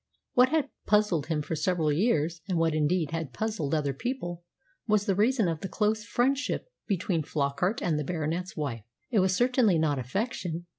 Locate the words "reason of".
5.13-5.59